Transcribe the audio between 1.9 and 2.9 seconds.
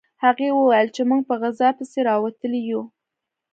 راوتلي یو